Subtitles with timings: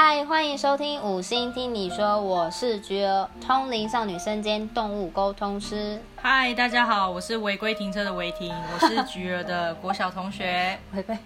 [0.00, 6.00] 嗨，欢迎收听五星听你说，我是菊儿，通灵少女身兼动物沟通师。
[6.14, 10.78] 嗨，大家好，我是违规停车的违停，我是菊儿的国小同学。
[10.94, 11.18] 违规，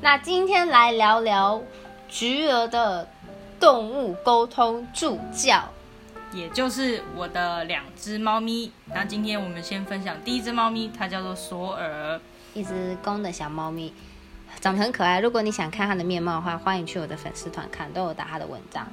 [0.00, 1.60] 那今天来聊聊
[2.08, 3.08] 菊儿的
[3.58, 5.64] 动物沟通助教。
[6.32, 8.70] 也就是我的两只猫咪。
[8.94, 12.20] 那今天我们先分享第一只猫咪，它叫做索尔，
[12.54, 13.92] 一只公的小猫咪，
[14.62, 15.18] 长得很可爱。
[15.18, 18.86] 如果你想看他的面貌的话，欢迎去我的粉丝团看，都有打他的文章。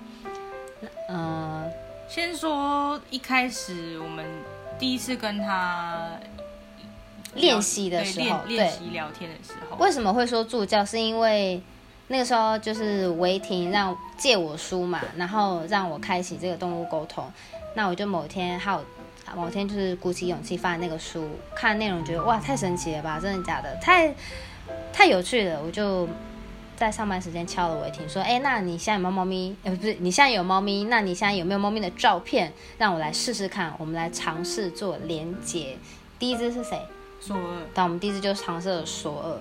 [1.07, 1.63] 呃，
[2.09, 4.25] 先说一开始我们
[4.79, 6.09] 第一次跟他
[7.35, 10.83] 练习的时候，对练习聊天的时候，为什么会说助教？
[10.83, 11.61] 是因为
[12.07, 17.31] 那个时候就是违停让借我书嘛，然后让我开启这个动物沟通。
[17.75, 18.83] 那我就某天还有
[19.35, 23.75] 某天就是鼓起勇气翻那个书，看内容觉得哇太神奇了吧，真的假的？
[23.75, 24.11] 太
[24.93, 26.07] 太有趣了，我就
[26.75, 29.55] 在上班时间敲了违停，说：哎，那你现在有没有猫咪？
[29.63, 32.51] 呃，不是，你现在有猫咪，那你现在有没有猫咪的照片？
[32.77, 35.77] 让我来试试看，我们来尝试做连接。
[36.17, 36.81] 第一只是谁？
[37.21, 37.41] 索尔。
[37.73, 39.37] 但我们第一只就尝试了索尔，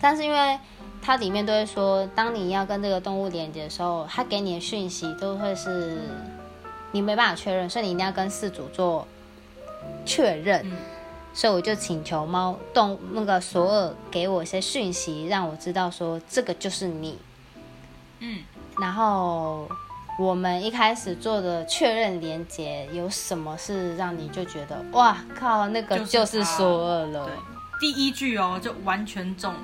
[0.00, 0.58] 但是因为。
[1.00, 6.00] 它里面都会说，当你要跟这个动物连接的时候，它给你的讯息都会是
[6.90, 9.06] 你没办法确认，所以你一定要跟饲主做
[10.04, 10.66] 确认。
[11.38, 17.16] 所以我就请求猫动那个索尔给我一些讯息，让我知道说这个就是你。
[18.18, 18.42] 嗯，
[18.80, 19.68] 然后
[20.18, 27.30] 我们一开始做的确认连接有什么是让你就觉得哇靠，那个就是索尔了。
[27.78, 29.60] 第一句哦，就完全中了。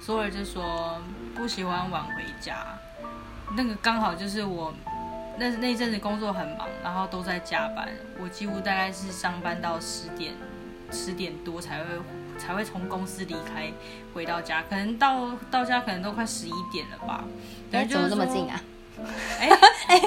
[0.00, 0.98] 索尔就说
[1.36, 2.66] 不喜欢晚回家，
[3.56, 4.74] 那个刚好就是我
[5.38, 7.88] 那那阵子工作很忙，然后都在加班，
[8.20, 10.34] 我几乎大概是上班到十点
[10.90, 11.84] 十点多才会
[12.38, 13.72] 才会从公司离开
[14.14, 17.24] 回到家，可能到到家可能都快十一点了吧。
[17.72, 18.60] 哎，怎么这么近啊？
[19.40, 19.48] 哎
[19.88, 20.00] 哎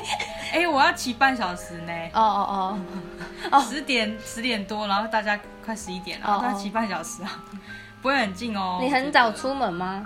[0.53, 1.91] 哎，我要骑半小时呢。
[2.13, 2.79] 哦哦
[3.51, 7.43] 哦，十点十点多，然后大家快十一点了，都要骑半小时啊。
[8.01, 8.79] 不会很近哦。
[8.81, 10.03] 你很早出门吗？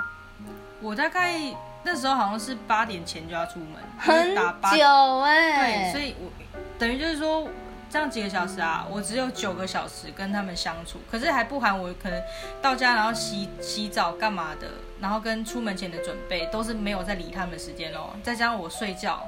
[0.82, 1.40] 我大概
[1.84, 5.92] 那时候好像是八点前就要出门，很久哎。
[5.92, 6.32] 对，所以我
[6.80, 7.48] 等于就是说
[7.92, 12.22] 这样几个小时啊，我只有九个小时跟他们相处，可是还不含我可能
[12.62, 14.68] 到家然后洗洗澡干嘛的，
[15.02, 18.12] 然后跟出门前的准备都是没有在理他们的时间哦。
[18.24, 19.22] 再加上我睡觉，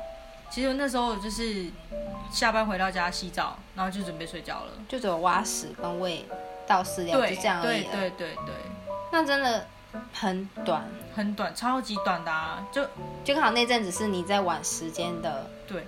[0.50, 1.66] 其实那时候就是
[2.32, 6.26] 下班回到家洗澡，然后就准备睡觉了，就只有挖屎跟喂。
[6.66, 7.84] 到饲料就这样而已。
[7.84, 8.56] 对对对对，
[9.12, 9.68] 那真的
[10.14, 12.66] 很短，很短，超级短的啊！
[12.72, 12.82] 就
[13.22, 15.46] 就刚好那阵子是你在晚时间的。
[15.68, 15.86] 对，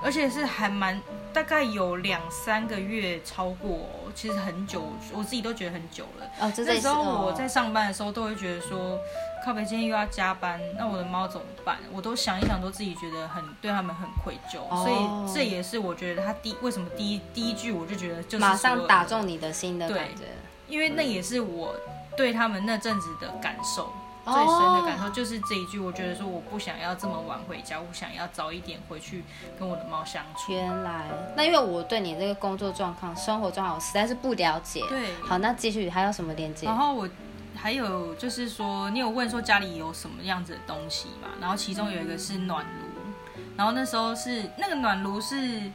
[0.00, 1.00] 而且是还蛮
[1.32, 4.82] 大概有两三个月超过，其实很久，
[5.12, 6.26] 我自己都觉得很久了。
[6.40, 8.98] 哦，那时候我在上班的时候都会觉得说。
[9.44, 11.78] 靠北今天又要加班，那我的猫怎么办？
[11.92, 20.24] 我都想一想，都自己觉得很对他们很愧疚，所以这也是我觉得他第为什么第一第一句我就觉得就是马上打中你的心的感觉，
[20.66, 21.74] 因为那也是我
[22.16, 23.90] 对他们那阵子的感受
[24.32, 29.24] 最深的感受，就是这一句，我觉得说我不想要这么晚回家，我想要早一点回去
[29.58, 30.52] 跟我的猫相处。
[30.52, 31.06] 原来，
[31.36, 34.84] 那因为我对你这个工作状况、生活状况我实在是不了解。
[34.88, 36.66] 对，好，那继续还有什么连接？
[36.66, 37.08] 然后我。
[37.60, 41.26] 还有就是说，你有问说家里有什么样子的东西嘛？
[41.40, 45.68] 然后其中有一个是暖炉，然后那时候是那个暖炉是，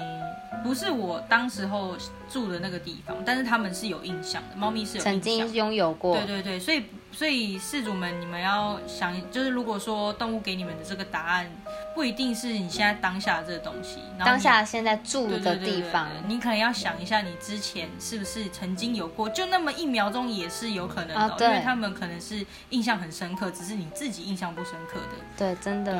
[0.00, 1.96] 嗯，不是我当时候
[2.30, 6.84] 住的那个地方，但是他们是有印象的，猫咪是有曾经拥有过，对对对，所以。
[7.14, 11.46] 所以事主们，你们要想，就是如果说动物给你们的这个答案，
[11.94, 25.16] 不一定是你现在当下这个东西，当下现在住的地方，你可能要想一下，你之前是不是曾经有过，就那么一秒钟也是有可能的，因为他们可能是印象很深刻，只是你自己印象不深刻的。
[25.36, 25.94] 对，真的。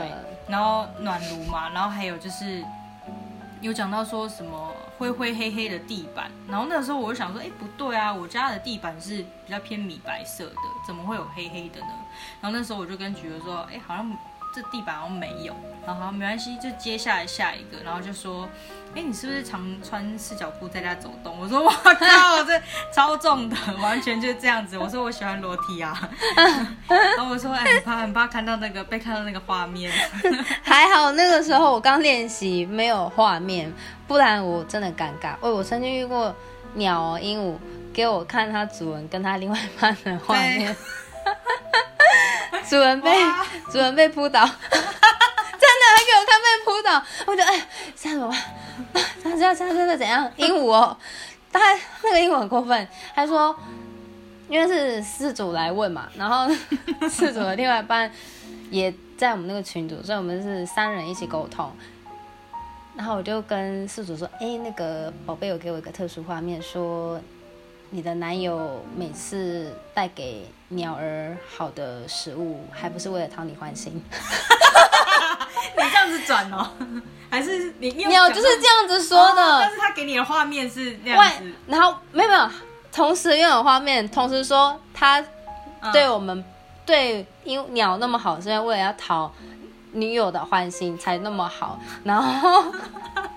[0.48, 2.64] 然后暖炉嘛，然后还有就是。
[3.62, 10.56] 有讲到说什么灰灰黑黑的地板，然后那时候我就想说，哎，不对啊，我家的地板是比较偏米白色的，
[10.86, 11.94] 怎么会有黑黑的呢？
[12.40, 14.12] 然后那时候我就跟菊儿说，哎，好像。
[14.54, 15.54] 这地板好像没有，
[15.86, 18.48] 然后没关系，就接下来下一个，然后就说，
[18.94, 21.38] 哎，你是不是常穿四脚裤在家走动？
[21.40, 22.60] 我说，我靠，这
[22.94, 24.76] 超重的，完全就是这样子。
[24.76, 26.10] 我说我喜欢裸体啊，
[27.16, 29.90] 然后我说，哎，很怕很怕看到那个被看到那个画面。
[30.62, 33.72] 还好那个时候我刚练习，没有画面，
[34.06, 35.34] 不然我真的尴尬。
[35.40, 36.34] 哦，我曾经遇过
[36.74, 37.56] 鸟鹦鹉
[37.94, 40.76] 给我看它主人跟它另外一半的画面。
[42.68, 43.10] 主人被
[43.70, 44.84] 主人被扑倒， 真的
[45.96, 47.66] 还给我看被扑倒，我就哎，
[47.96, 48.34] 这样怎么
[48.92, 49.02] 办？
[49.22, 50.30] 这他这样这样的怎样？
[50.36, 50.96] 鹦鹉哦，
[51.52, 51.60] 他
[52.02, 53.54] 那个鹦鹉很过分，他说，
[54.48, 56.48] 因为是事主来问嘛，然后
[57.08, 58.10] 事主的另外一半
[58.70, 58.92] 也。
[59.18, 61.70] 在我们那个群组，所以我们是三人一起沟通。
[62.96, 67.20] 然后我就跟事主说：“哎，那个宝贝有给我一个特殊画面，说
[67.94, 74.02] 你的男友每次带给鸟儿好的食物，还不是为了讨你欢心？
[75.76, 76.70] 你这样子转哦，
[77.28, 79.60] 还是你鸟就是这样子说的？
[79.60, 82.48] 但是他给你的画面是那样子，然后没有没有，
[82.90, 85.22] 同时拥有画面，同时说他
[85.92, 86.42] 对我们
[86.86, 89.30] 对因鸟那么好，是因为为了要讨。”
[89.94, 92.64] 女友的欢心才那么好，然后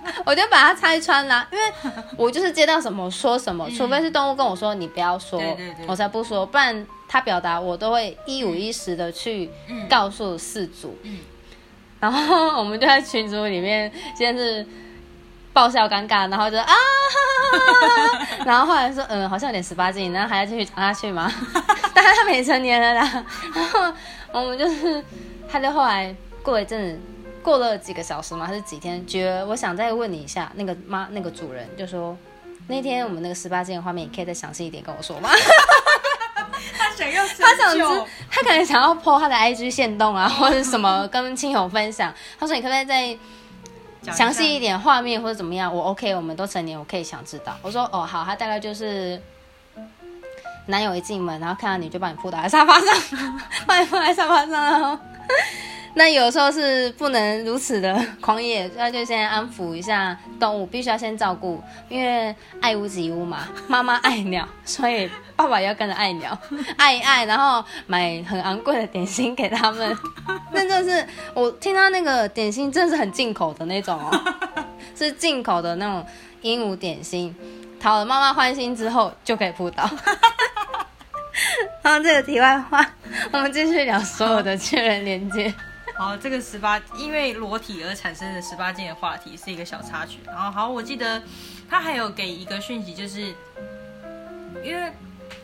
[0.26, 1.64] 我就把它拆穿了，因为
[2.18, 5.42] 我就是接到什么说什么，除非是动物跟我说你不要说，
[5.88, 9.50] 我才不说，不然他表达我都会一五一十的去
[9.90, 10.98] 告诉事主。
[12.00, 14.66] 然后我们就在群组里面先是
[15.54, 16.74] 爆笑尴尬，然后就啊，
[18.46, 21.32] 然后后来说嗯好像有点十八禁，然后还要继续讲下去吗？
[21.96, 23.26] 但是他没成年了啦，
[23.56, 23.94] 然后
[24.34, 25.04] 我们就是
[25.50, 26.16] 他就后来。
[26.46, 27.02] 过一阵子，
[27.46, 28.48] 过了几个小时吗？
[28.48, 29.06] 还是几天？
[29.06, 32.18] 觉得我想再问你一下，那个妈，那个主人就说，
[32.68, 35.30] 那天我们那个十八禁的画面，你可以再详细一点跟我说吗？
[36.76, 42.12] 他想要，他想知，他可能想要 po 他的 IG 线动啊，或者什么跟亲友分享。
[42.40, 43.16] 他说，你可不可以再
[44.12, 45.72] 详细一点画面或者怎么样？
[45.72, 47.56] 我 OK，我们都成年，我可以想知道。
[47.62, 49.22] 我说，哦，好，他大概就是
[50.66, 52.88] 男友一进门，然后看到你就把你扑倒在沙发上，
[53.68, 54.98] 把你扑在沙发上，然后。
[55.98, 63.48] 那有时候是不能如此的 狂野，那就先安抚一下动物，必须要先照顾，因为爱屋及乌嘛。
[63.68, 66.38] 妈妈爱鸟，所以爸爸也要跟着爱鸟，
[66.76, 69.98] 爱一爱，然后买很昂贵的点心给他们。
[70.52, 74.12] 那就是我听到那个点心，真的是很进口的那种哦，
[74.96, 76.06] 是进口的那种
[76.42, 77.34] 鹦鹉点心，
[77.80, 79.90] 讨了妈妈欢心之后就可以扑倒。
[81.82, 82.86] 然后，这个题外话，
[83.32, 85.54] 我们继续聊所有的确认连接。
[85.98, 90.20] 好，这个十八因为裸体而产生的十八禁的话题是一个小插曲。
[90.26, 91.22] 然后，好，我记得
[91.70, 93.34] 他还有给一个讯息，就是
[94.62, 94.92] 因为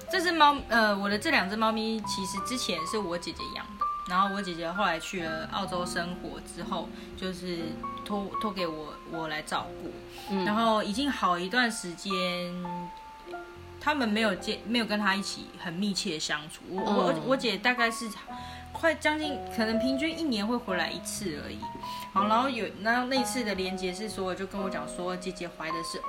[0.10, 7.60] 这只猫，呃，我的这两只猫咪其实之前是我姐姐养的，然后我姐姐后来去了澳洲生活之后，就是
[8.04, 12.12] 托托给我我来照顾，然后已经好一段时间，
[13.80, 16.62] 他们没有见，没有跟他一起很密切相处。
[16.70, 18.10] 我我我姐大概是。
[18.74, 21.60] 快将近，可能平均一年会回来一次而已。
[22.14, 26.02] 好，然后有那那次的连接是说，就跟我讲说姐姐怀的是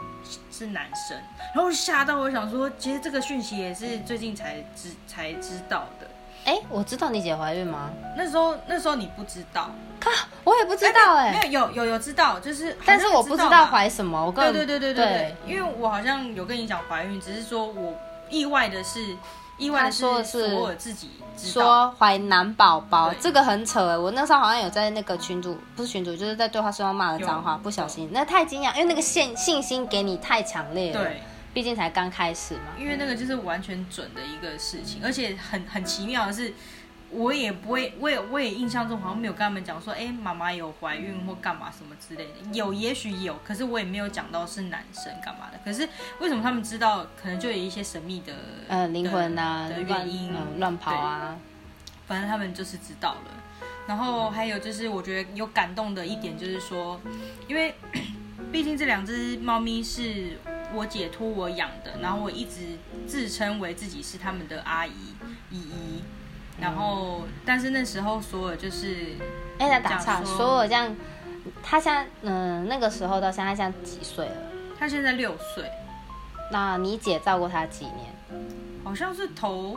[0.50, 1.20] 是男生，
[1.54, 6.08] 然后吓到我想说，其实这个讯息也是最近才知才知道的。
[6.44, 7.90] 哎，我知道你姐怀孕吗？
[8.16, 9.70] 那时候那时候你不知道，靠，
[10.44, 11.32] 我也不知道哎。
[11.32, 14.24] 没有有有有知道，就是，但是我不知道怀什么。
[14.24, 17.94] 我对对对对对，因为我好像有跟你讲怀孕，只是说我
[18.28, 19.16] 意外的是。
[19.58, 23.96] 意外的说是索尔自己说怀男宝宝，这个很扯哎！
[23.96, 31.22] 我那时候好像有在那个群主，不是群主，就是在对话室上骂了脏话，不小心，那太惊讶，因为那个信信心给你太强烈了，对，
[31.54, 32.60] 毕竟才刚开始嘛。
[32.76, 36.52] 因为那个就是完全准的一个事情，而且很很奇妙的是。
[37.12, 45.58] 我也不会，我也我也印象中好像没有跟他们讲说，哎，妈妈有怀孕或干嘛什么之类的，有也许有，可是我也没有讲到是男生干嘛的。
[45.64, 45.86] 可是
[46.20, 47.06] 为什么他们知道？
[47.20, 48.32] 可能就有一些神秘的
[48.68, 51.36] 呃灵魂啊的原因，乱跑啊，
[52.06, 53.30] 反正他们就是知道了。
[53.86, 56.98] 然后还有就是我觉得有感动的一点就是说，
[57.46, 57.74] 因为
[58.50, 60.38] 毕竟这两只猫咪是
[60.72, 64.92] 我姐托我养的，然后我一直自称为自己是他们的阿姨
[65.50, 66.02] 姨姨。
[66.62, 69.16] 然后，但是那时候索尔就是，
[69.58, 70.94] 哎，他打岔，索尔这样，
[71.60, 74.36] 他现在，嗯，那个时候到现在，现在几岁了？
[74.78, 75.68] 他现在六岁。
[76.52, 78.06] 那你姐照顾他几年？
[78.84, 79.76] 好像是头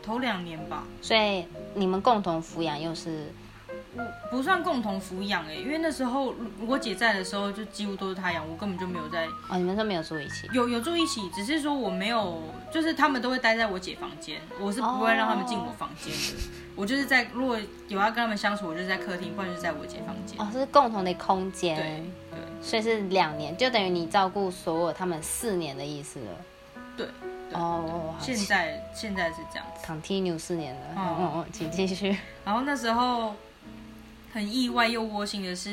[0.00, 0.84] 头两年吧。
[1.02, 3.32] 所以你们共同抚养又是？
[4.30, 6.34] 不算共同抚养哎，因为那时候
[6.66, 9.26] 我姐在的时候，就几乎都是她养，我根本就没有在。
[9.48, 10.48] 哦，你们都没有住一起？
[10.52, 16.42] 有有住一起，只是说我没有，就是他们都会待在我姐房间，我是不会让他们进我房间的。
[16.76, 20.38] 我就是在如果有要跟他们相处，我就是在客厅，不然就是在我姐房间。
[20.40, 21.74] 哦，是共同的空间。
[21.74, 26.30] 对对，所以是两年，就等于你照顾所有他们四年的意思了。
[26.96, 27.06] 对。
[27.54, 30.80] 哦，现在现在是这样子，continue 四年了。
[30.94, 32.14] 嗯嗯嗯，请继续。
[32.44, 33.34] 然后那时候。
[34.32, 35.70] 很意外又窝心的是，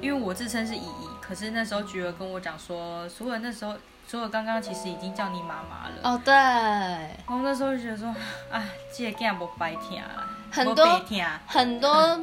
[0.00, 3.74] 因为我自称是姨姨，可是那时候菊儿跟我讲说，所有那时候，
[4.06, 5.94] 所有刚刚其实已经叫你妈妈了。
[6.02, 6.32] 哦，对。
[6.32, 8.08] 然后那时候就觉得说，
[8.50, 8.64] 啊，
[8.96, 11.00] 这个囝不白听了，很多
[11.46, 12.20] 很多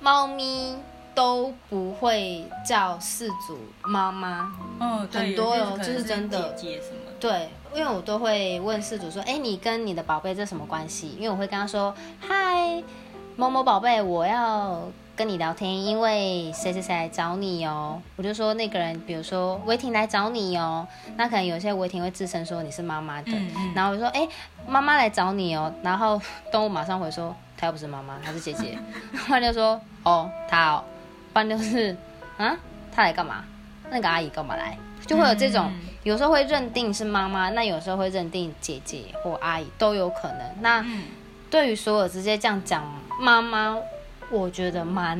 [0.00, 0.78] 猫咪
[1.14, 4.52] 都不会叫事主妈妈。
[4.80, 6.54] 嗯，很多哦，就是真的。
[6.54, 6.96] 姐姐什么？
[7.20, 11.10] 对，因为我都会问事主说，哎，你跟你的宝贝这什么关系？
[11.18, 12.82] 因为我会跟他说，嗨。
[13.40, 14.82] 某某宝贝，我要
[15.16, 17.98] 跟你聊天，因为谁谁谁来找你哦。
[18.16, 23.72] 我就说那个人，比如说维婷来找你哦，那可能有些维婷会自称说你是妈妈的，嗯嗯。
[23.74, 24.28] 然后我就说哎、
[24.68, 26.20] 妈妈来找你哦，然后
[26.52, 28.76] 动物马上回说她又不是妈妈，她是姐姐，
[29.26, 30.84] 不 然就说哦她哦，
[31.32, 31.96] 不然就是
[32.36, 32.54] 啊？
[32.92, 33.42] 她来干嘛？
[33.90, 34.76] 那个阿姨干嘛来？
[35.06, 35.80] 就会有这种，嗯。
[36.02, 40.42] 有时候会认定是妈妈，那有时候会认定姐姐或阿姨都有可能。
[40.60, 41.04] 那嗯。
[41.50, 42.84] 对于所有直接这样讲
[43.20, 43.76] 妈妈，
[44.30, 45.18] 我觉得蛮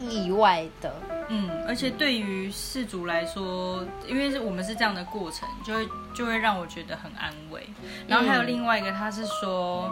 [0.00, 0.92] 意外的。
[1.28, 7.64] 嗯，而且对于事主来说，因为是我们是这样的过程，就会就会让我觉得很安慰。
[8.08, 9.88] 然后还有另外一个，他是说，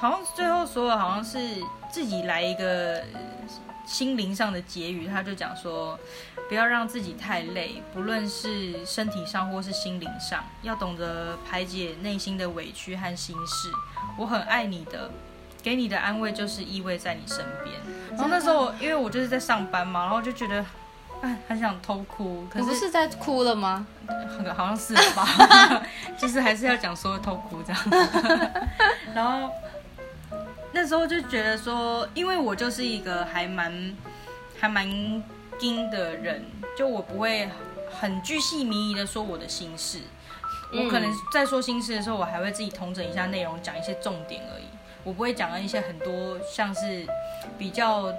[0.00, 1.38] 好像最后说的好像是
[1.92, 3.04] 自己来一个
[3.84, 6.00] 心灵上的结语，他就讲说，
[6.48, 13.70] 不要让自己太累，不论是身体上或是心灵上，要懂得排解内心的委屈和心事。
[14.16, 15.10] 我很爱你的。
[15.68, 17.76] 给你的安慰就是依偎在你身边。
[18.12, 20.64] 然后那时候我因为我就是在上班嘛，然后就觉得，
[21.20, 22.46] 哎，很想偷哭。
[22.50, 23.86] 可是是在哭了吗？
[24.56, 25.28] 好像是吧，
[26.16, 27.82] 就是还是要讲说偷哭这样。
[29.14, 29.50] 然后
[30.72, 33.94] 那时候就觉得说，因为我就是一个还蛮
[34.58, 34.88] 还蛮
[35.60, 36.46] 硬的人，
[36.78, 37.46] 就我不会
[38.00, 39.98] 很巨细靡遗的说我的心事。
[39.98, 44.64] 嗯我可能在说心事的时候，我还会自己统整一下内容，讲一些重点而已。
[45.08, 47.06] 我不会讲到一些很多像是
[47.56, 48.12] 比较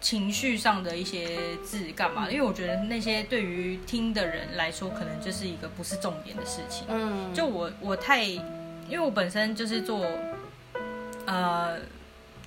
[0.00, 6.86] 情绪上的一些字干嘛，因为我觉得那些对于听的人来说，可能就是一个不是重点的事情。
[6.88, 10.06] 嗯，就我我太，因为我本身就是做，
[11.26, 11.76] 呃，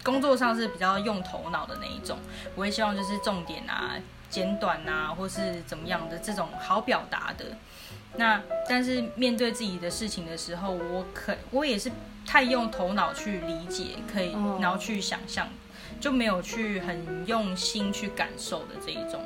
[0.04, 2.18] 工作上是比较用头脑的那一种，
[2.56, 3.96] 我也希望就是重点啊、
[4.30, 7.46] 简短啊，或是怎么样的这种好表达的。
[8.16, 11.92] 那但是面对自己的事情的时候，我可我也是
[12.32, 15.50] 太用头脑去理解，可以哦然后去想象，
[16.00, 19.20] 就没有去很用心去感受的这一种。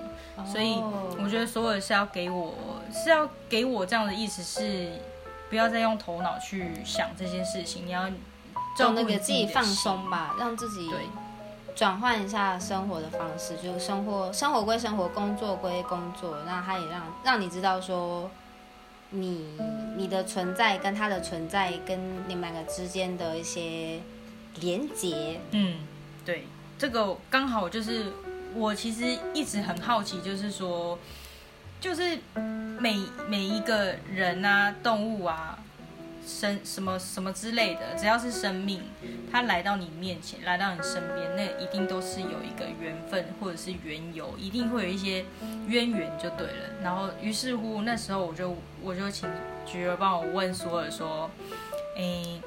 [0.44, 2.56] 所以哦我觉得所有是要给我
[2.92, 4.90] 是要给我这样的意思是，
[5.52, 8.10] 不要再用头脑去想这些事情，你要
[8.76, 10.10] 照顾就那个自己放松。
[10.10, 11.02] 吧，让自己对
[11.76, 18.32] 转换一下生活的方式，就是生活生活归生活，工作归工作，那他也让让你知道说，
[19.16, 19.46] 你
[19.98, 24.00] 你的存在跟他的存在跟你们两个之间的一些
[24.60, 25.40] 连接。
[25.52, 25.80] 嗯，
[26.26, 26.46] 对，
[26.78, 28.12] 这个刚好就是
[28.54, 30.98] 我其实一直很好奇，就是说，
[31.80, 32.18] 就是
[32.80, 35.58] 每每一个人啊、动物啊、
[36.26, 38.82] 生什么什么之类的，只要是生命，
[39.32, 45.26] 它来到你面前，来到你身边，那一定都是有一个缘分或者是缘由，一定会有一些
[45.68, 46.82] 渊源就对了。
[46.84, 49.30] 然后于是乎那时候我就我就请
[49.66, 51.30] 菊儿帮我问索尔说，
[51.98, 52.42] 诶。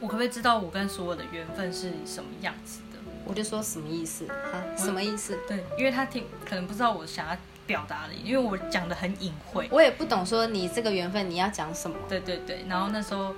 [0.00, 2.98] 我可不可以知道我跟所有的缘分是什么样子的？
[3.24, 4.58] 我就说什么意思啊？
[4.76, 5.38] 什么意思？
[5.46, 7.36] 对，因为他听可能不知道我想要
[7.72, 9.66] 表达的，因为我讲的很隐晦。
[9.70, 11.96] 我也不懂说你这个缘分你要讲什么。
[12.06, 13.34] 对对对，然后那时候，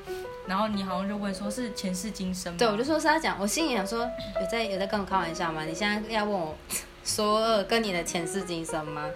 [0.48, 2.58] 然后你好像就问说是前世今生吗？
[2.58, 4.00] 对，我就说是要讲，我心里想说，
[4.40, 5.62] 有在有在跟我开玩笑吗？
[5.62, 6.52] 你现在要问我
[7.04, 9.08] 索尔跟你的前世今生吗？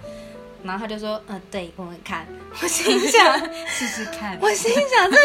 [0.62, 2.25] 然后他就说，嗯、对，我们看。
[2.62, 4.38] 我心想，试试看。
[4.40, 5.16] 我心想，这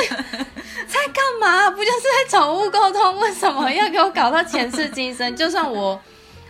[0.87, 1.69] 在干嘛？
[1.69, 3.19] 不就是在宠物沟通？
[3.19, 5.35] 为什么要给我搞到前世今生？
[5.35, 6.01] 就算我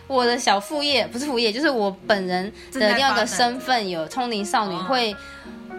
[0.06, 5.16] 我的小副业不是副业，就是我本人的另外一个身份有通灵少女，哦会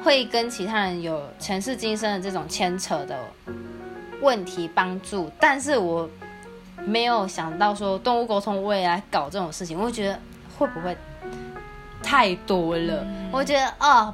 [0.03, 3.17] 会跟其他人有前世今生的这种牵扯的
[4.21, 6.09] 问题帮助，但是我
[6.83, 10.19] 没有想到说动物沟通我也来搞这种事情，我会觉得
[10.57, 10.95] 会不会
[12.03, 13.03] 太多了？
[13.03, 14.13] 嗯我觉得哦，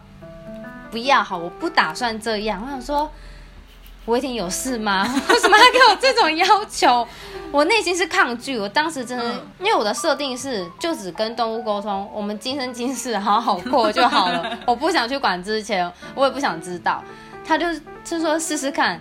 [0.89, 2.61] 不要好，我不打算这样。
[2.63, 3.11] 我想说，
[4.05, 5.03] 我一定有事吗？
[5.29, 7.07] 为什么要给我这种要求？
[7.51, 8.57] 我内心是抗拒。
[8.57, 14.57] 我当时真的，嗯因为我的设定是，就只跟动物沟通，我们今生今世好好过就好了。
[14.65, 17.03] 我不想去管之前，我也不想知道。
[17.45, 17.67] 他就
[18.03, 18.99] 就说试试看。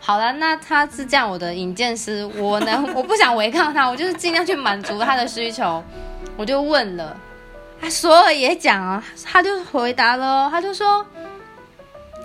[0.00, 5.82] 好了，那他是这样，我的引荐师，我能，我不想违抗他，我就是尽量去满足他的需求。
[6.36, 7.16] 我就问了，
[7.80, 11.06] 他索尔也讲啊，他就回答了哦，他就说，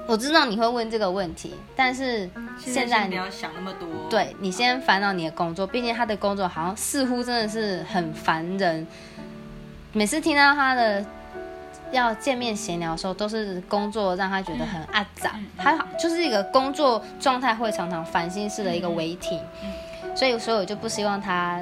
[0.08, 8.88] 我知道你会问这个问题，但是现在你不要想那么多。，对你先烦恼你的工作，毕竟他的工作好像似乎真的是很烦人。
[9.92, 11.06] 每次听到他的
[11.92, 19.72] 要见面闲聊的时候，都是工作让他觉得很阿杂，他就是一个工作状态会常常烦心事的一个违体，嗯
[20.16, 21.62] 所以所以我就不希望他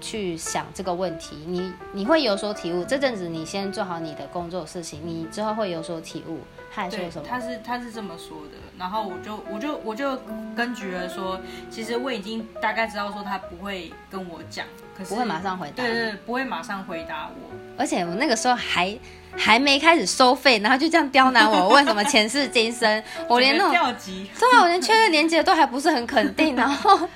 [0.00, 2.84] 去想这个问题，你你会有所体悟。
[2.84, 6.40] 这阵子你先做好你的工作事情，你之后会有所体悟。
[6.72, 7.26] 他还说对什，么？
[7.28, 10.16] 他是他是这么说的，然后我就我就我就
[10.56, 14.64] 根据了说，其实我已经大概知道说他不会跟我讲，
[14.96, 17.50] 可是不会马上回答对不会马上回答我。
[17.76, 18.96] 而且我那个时候还
[19.36, 27.08] 还没开始收费，然后就这样刁难我，问什么前世今生，我连那种整个跳级，对啊，我连确认连接都还不是很肯定，然后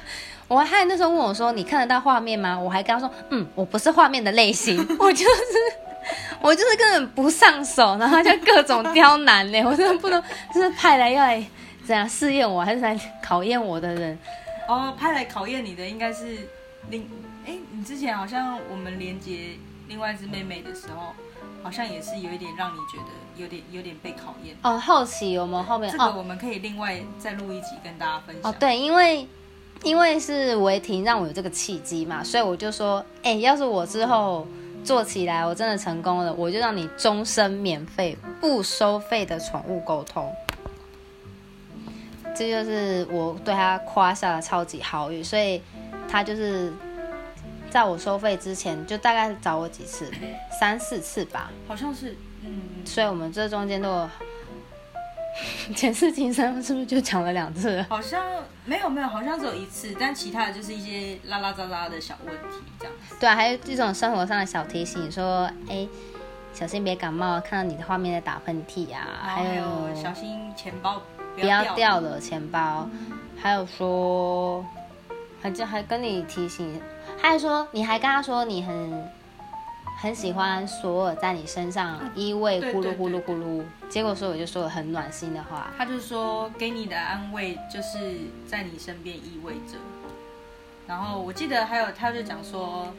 [0.54, 5.26] 我还那时候问我说：“你看得到画面吗？”我还跟他说：“嗯，我不是画面的类型， 我就是
[6.40, 10.22] 我就是根本不上手，然后就各种刁难呢， 我真的不能，
[10.54, 11.44] 就是派来要来
[11.84, 14.18] 怎样试验我，还是来考验我的人？
[14.68, 16.38] 哦，派来考验你的应该是
[16.90, 17.08] 另
[17.46, 19.50] 哎，你之前好像我们连接
[19.88, 21.12] 另外一只妹妹的时候，
[21.62, 24.56] 好像也是有一点让你觉得有点有点被考验。
[24.62, 28.50] 哦，好奇我们后面这个哦我们可以另外再录一集跟大家分享。
[28.50, 29.26] 哦，对，因为
[29.84, 34.46] 因为是违停让我有这个契机嘛，所以我就说，哎、要是我之后
[34.82, 40.32] 做起来，我真的成功了，我就让你终身免费、不收费的宠物沟通。
[42.34, 45.60] 这就是我对他夸下的超级好语，所以
[46.08, 46.72] 他就是
[47.70, 50.10] 在我收费之前，就大概找我几次，
[50.58, 51.52] 三四次吧。
[51.68, 54.10] 好像是，嗯，所以我们这中间都有
[55.74, 57.84] 前世今生，是不是就讲了两次？
[57.88, 58.24] 好像
[58.64, 63.16] 没有没有，好像只有一次，但其他的就是一些拉拉杂杂的小问题这样子。
[63.18, 65.88] 对啊，还有这种生活上的小提醒，说，哎，
[66.52, 71.02] 小心别感冒，看到你的画面在打喷嚏啊，还有有小心钱包
[71.34, 71.74] 不不要掉。
[71.74, 72.88] 掉了钱包，
[73.40, 74.64] 还有说，
[75.42, 76.80] 还就还跟你提醒，
[77.20, 79.10] 他还说，你还跟他说你很
[80.04, 89.78] 很喜欢索尔在你身上依偎，对咕噜呼噜对对咕噜，结果说我就说了很暖心的话，他就说给你的安慰就是在你身边依偎着。
[90.86, 92.92] 然后我记得还有他就讲说，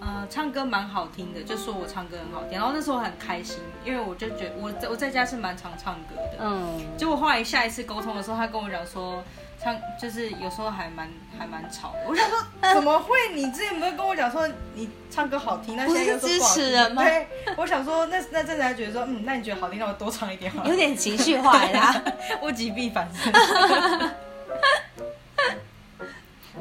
[0.00, 2.52] 呃，唱歌蛮好听的，就说我唱歌很好听。
[2.52, 6.38] 然后那时候很开心，因为我就觉得我在我在家是蛮常唱歌的。
[6.38, 9.24] 嗯，结果后来下一次沟通的时候，他跟我讲说，
[9.66, 11.98] 唱就是有时候还蛮还蛮吵的。
[12.06, 12.38] 我想说，
[12.72, 13.16] 怎么会？
[13.34, 20.68] 你之前不是跟我讲说你唱歌好听，那现在又说不好听不是支持人吗对，我想说，那那阵子还觉得说，嗯，那你觉得好听，那我多唱一点好了。
[20.70, 22.00] 有点情绪化啦。
[22.42, 23.08] 物极必反。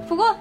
[0.08, 0.36] 不过，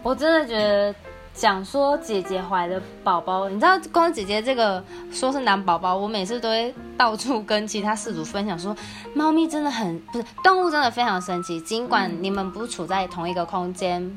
[0.00, 0.94] 我真的觉得
[1.34, 8.74] 讲说姐姐怀的宝宝，你知道光姐姐这个说是男宝宝，我每次都会到处跟其他饲主分享说，
[9.14, 14.16] 猫咪真的很不是动物真的非常神奇，尽管你们不处在同一个空间、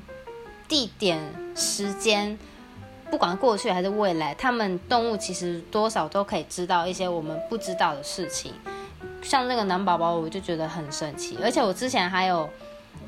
[0.68, 1.20] 地点、
[1.56, 2.38] 时间。
[3.10, 8.52] 不管过去还是未来，他们动物其实多少都可以知道一些我们不知道的事情。
[9.22, 12.50] 像那个男宝宝，我就觉得很神奇，而且我之前还有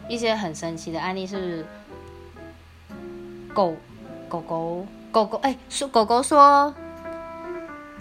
[0.07, 1.65] 一些很神奇的案例是
[3.53, 3.75] 狗
[4.29, 6.73] 狗狗狗狗哎，说狗狗说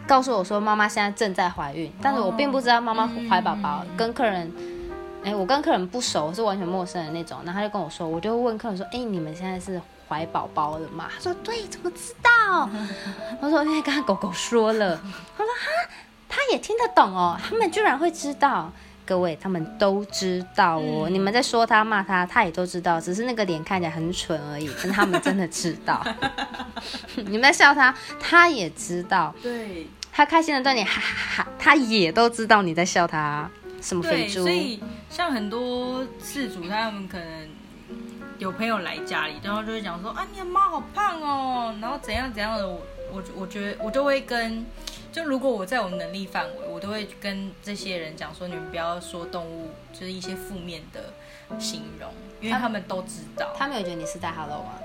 [0.07, 4.53] 告诉我说妈妈现在正在怀孕，但是我并不知道妈妈怀宝宝，嗯跟客人。
[5.25, 7.39] 哎，我跟客人不熟，是完全陌生的那种。
[7.45, 12.69] 然后他就跟我说，我就问客人说：“哎，你们现在是怀宝宝了吗？”他说：“对，怎么知道？”
[13.43, 14.97] 我说：“因为刚刚狗狗说了。”
[15.37, 15.91] 他说：“哈，
[16.29, 18.71] 他也听得懂哦，他们居然会知道。”
[19.09, 21.07] 各位，他们都知道哦。
[21.09, 24.71] 嗯你们在说他、骂他，他也都知道，只是那个脸看起来很蠢而已。
[24.83, 26.05] 但他们真的知道。
[27.17, 29.35] 你们在笑他，他也知道。
[29.43, 33.49] 对他开心的对你哈哈哈，他也都知道你在笑他。
[33.81, 34.51] 什么肥对，猪所？
[34.51, 37.49] 以像很多事主，他们可能
[38.39, 44.67] 有朋友来家里，然后就会讲说啊，你的猫好胖哦，然后怎样怎样的，我我我觉得我就会跟。
[45.11, 51.13] 就如果我在我能力范围，我都会跟这些人讲说，你们不要说动物就是一些负面的
[51.59, 53.53] 形容，因为他们都知道。
[53.57, 54.79] 他们有觉得你是在 hello 吗？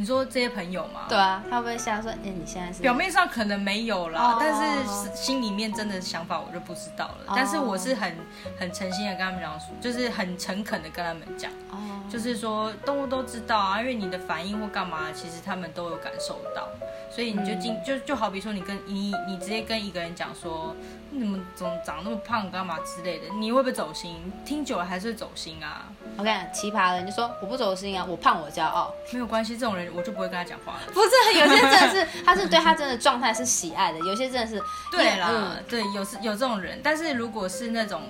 [0.00, 1.02] 你说这些朋友吗？
[1.10, 4.36] 对啊，他会不会笑说，哎、你现在是表面上可能没有啦，哦。
[4.40, 7.16] 但是心里面真的想法我就不知道了。
[7.26, 7.32] 哦。
[7.36, 8.16] 但是我是很
[8.58, 11.76] 很诚心的跟他们讲，就是很诚恳的跟他们讲，哦，
[12.08, 16.66] 就是说动物都知道啊，因为你的反应或干嘛，其实他们都有感受到，
[17.14, 20.74] 所以你就进、就就好比说你跟你你直接跟一个人讲说
[21.10, 24.32] 你怎么怎么长那么胖干嘛之类的，你会不会走心？
[24.44, 28.92] 听久了还是会走心啊，我跟你讲，奇葩的人就说我不走心啊，我胖我骄傲。
[29.12, 30.80] 没有关系，这种人我就不会跟他讲话了。
[30.92, 38.02] 不是，有些真的是 他是对他真的状态是喜爱的，有些真的是对啦，嗯对，有是有这种人，但是如果是那种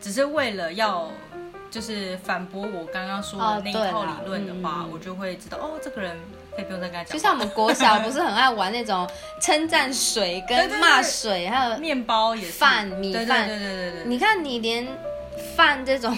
[0.00, 1.08] 只是为了要
[1.70, 6.16] 就是反驳我刚刚说的哦那一套理论的话，我就会知道哦，这个人
[6.56, 7.12] 可以不用再跟他讲。
[7.12, 9.08] 就像我们国小不是很爱玩那种
[9.40, 12.52] 称赞水跟骂水，还有面包也是。
[12.52, 13.46] 饭米饭。
[13.46, 14.86] 对对对对对，你看你连
[15.54, 16.16] 饭这种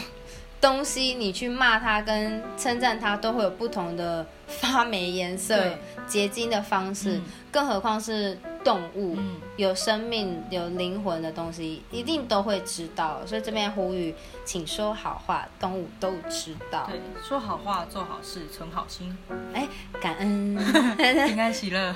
[0.60, 5.64] 东西，你去骂它跟称赞它，都会有不同的发霉颜色、
[6.06, 7.24] 结晶的方式，嗯。
[7.50, 8.38] 更何况是
[8.68, 13.24] 动物，嗯有生命、有灵魂的东西，一定都会知道。
[13.24, 16.86] 所以这边呼吁，请说好话，动物都知道。
[16.86, 19.16] 对，说好话，做好事，存好心，
[19.54, 19.66] 哎，
[20.02, 20.54] 感恩，
[21.26, 21.94] 平安喜乐。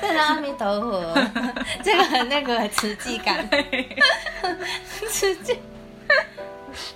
[0.00, 1.14] 对阿弥陀佛，
[1.84, 3.46] 这个很那个慈济感，
[5.10, 5.58] 慈济。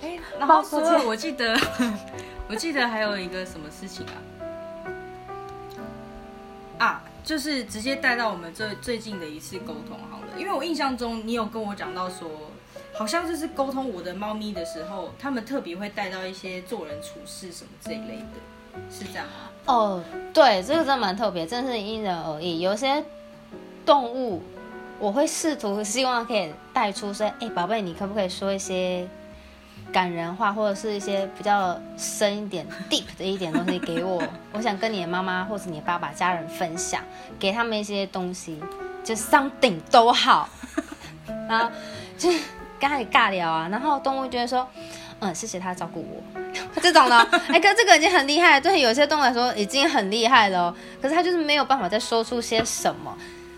[0.01, 0.63] 哎，然后
[1.05, 1.55] 我记得，
[2.49, 4.17] 我记得还有一个什么事情啊？
[6.79, 12.25] 啊，就是直接带到我们最最近的一次沟通好了，因为我印象中你有跟我讲到说，
[12.93, 19.33] 好像就是沟通我的猫咪的时候，他们特别会带到一些做人处事什么这一类的，是这样吗？
[19.65, 20.01] 哦，
[20.33, 22.61] 对，这个真的蛮特别，真是因人而异。
[22.61, 23.03] 有些
[23.85, 24.41] 动物，
[24.97, 29.05] 我会试图希望可以带出说，哎，宝贝，你可不可以说一些
[29.91, 34.21] 感人话， 或者是一些比较深一点、deep 的一点东西给我？
[34.53, 37.01] 我想跟你的妈妈或者你的爸爸、家人分享，
[37.39, 38.59] 给他们一些东西，
[39.03, 40.49] 就 something 都好。
[41.49, 41.69] 然后
[42.17, 42.39] 就是
[42.79, 44.67] 跟他尬聊啊，然后动物就会说，
[45.19, 46.41] 嗯，谢谢他照顾我。
[46.81, 47.15] 这种的，
[47.49, 50.75] 哎，哥这个已经很厉害，对有些动物来说已经很厉害了。
[51.01, 53.15] 可是他就是没有办法再说出些什么。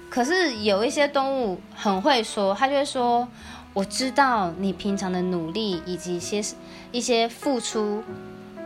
[0.10, 3.28] 可是有一些动物很会说，他就会说
[3.74, 6.44] ：“我知道你平常的努力以及一些
[6.92, 8.04] 一些付出，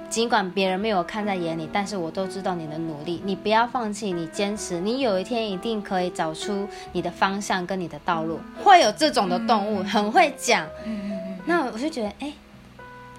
[0.10, 3.22] 尽管别人没有看在眼里，但是我都知道你的努力。
[3.26, 10.68] 你不要放弃，你坚持，你有一天一定可以找出你的方向跟你的道路。”会有这种的动物，很会讲。
[11.46, 12.34] 那我就觉得，哎、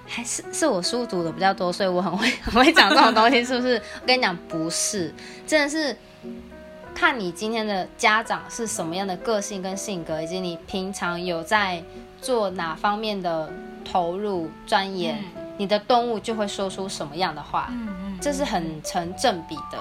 [0.07, 3.75] 还是是我书读的比较多，所以我很会很会讲这种东西，是不是？
[4.01, 5.13] 我跟你讲，不是，
[5.45, 5.95] 真的是
[6.95, 11.83] 看你今天的家长是什么样的个性跟性格，以及你平常有在
[12.21, 13.51] 做哪方面的
[13.83, 15.21] 投入钻研，
[15.57, 17.67] 你的动物就会说出什么样的话。
[17.71, 19.77] 嗯嗯，这是很成正比的。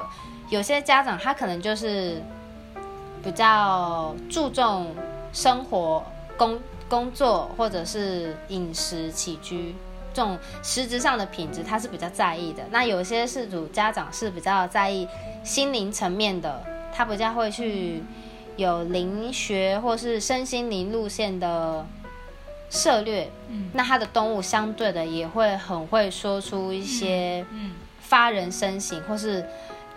[0.50, 2.20] 有些家长他可能就是
[3.22, 4.92] 比较注重
[5.32, 6.04] 生活、
[6.36, 9.74] 工工作或者是饮食起居
[10.12, 12.64] 这种实质上的品质，他是比较在意的。
[12.72, 15.08] 那有些是主家长是比较在意
[15.44, 16.62] 心灵层面的，
[16.94, 18.02] 他比较会去
[18.56, 21.84] 有灵学或是身心灵路线的
[22.70, 23.28] 策略。
[23.50, 29.44] 嗯那他的动物相对的也会很会说出一些嗯发人深省或是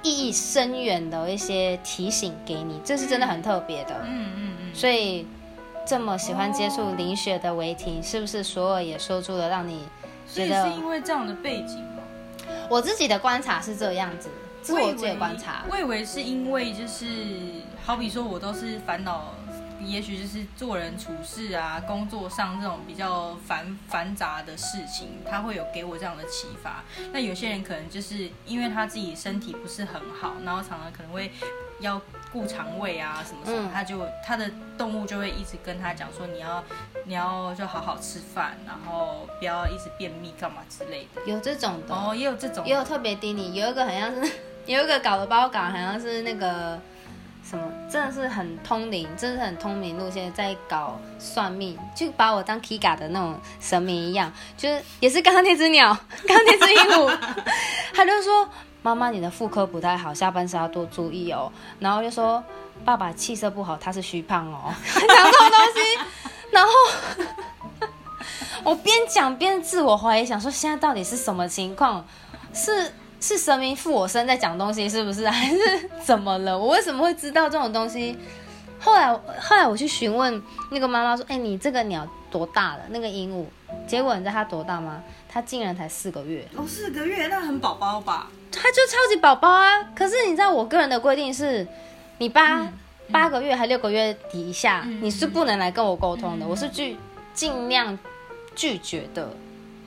[0.01, 3.95] 意义深远的一些提醒给你，这是真的很特别的。
[4.05, 5.27] 嗯嗯嗯，所以
[5.85, 9.81] 这么喜欢接触灵学的维婷，是不是索尔也说出了让你
[10.27, 12.03] 所以觉得是因为这样的背景吗？
[12.69, 14.29] 我自己的观察是这样子，
[14.67, 15.63] 这是我自己的观察。
[15.69, 17.05] 我以为是因为就是，
[17.85, 19.33] 好比说我都是烦恼，
[19.79, 26.83] 也许就是做人处事啊，工作上这种比较繁繁杂的事情，他会有给我这样的启发。
[27.13, 31.31] 那有些人可能就是因为他自己身体不是很好，然后常常可能会
[31.79, 32.01] 要
[32.31, 36.63] 顾肠胃啊什么什么，嗯他就他的动物就会一直跟他讲说，你要
[37.05, 41.21] 你要就好好吃饭，然后不要一直便秘干嘛之类的。
[41.25, 44.31] 有这种的，哦，也有这种，也有特别低你，有一个好像是
[44.67, 46.79] 有一个搞的包搞，好像是那个
[47.43, 57.17] 什么，真的是很通灵，真的是很通灵路线，在搞算命，就把我当 Kika 的那种神明一样，就是 也是刚刚那只鸟，刚刚那只鹦鹉，
[57.93, 58.47] 他就说
[58.81, 62.43] 妈妈你的妇科不太好，下半身要多注意哦，然后就说
[62.83, 65.99] 爸爸气色不好，他是虚胖哦，讲这种东西，
[66.51, 66.71] 然后。
[68.63, 72.05] 我边讲边自我怀疑，想说现在到底是什么情况？
[72.53, 75.27] 是是神明附我身在讲东西，是不是？
[75.29, 75.59] 还是
[76.03, 76.57] 怎么了？
[76.57, 78.17] 我为什么会知道这种东西？
[78.79, 82.81] 后来后来我去询问那个妈妈说：“哎、你这个鸟多大了？
[82.89, 83.45] 那个鹦鹉？”
[83.87, 85.03] 结果你知道它多大吗？
[85.27, 88.27] 它竟然才四个月，哦，四个月，那很宝宝吧？
[88.51, 89.83] 它就超级宝宝啊！
[89.95, 91.67] 可是你知道我个人的规定是，
[92.19, 92.73] 你八、嗯
[93.11, 96.97] 八个月还六个月以下，嗯你是不能来跟我沟通的，嗯我是拒
[97.33, 97.97] 尽量
[98.55, 99.29] 拒绝的。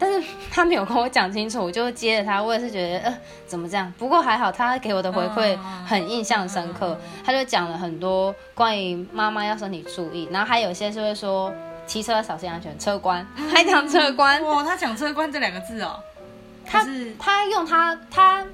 [0.00, 3.92] 但是他没有跟我讲清楚，我就接着他，我也是觉得呃怎么这样？
[3.98, 5.84] 不过还好，他给我的回馈嗯。
[5.86, 11.52] 很印象深刻，他就讲了很多关于妈妈要身体注意，然后还有一些是会说
[11.84, 16.00] 骑车要小心安全，车关，还讲车关，哇，他讲车关这两个字哦，
[16.64, 16.86] 他
[17.18, 18.46] 他用他他，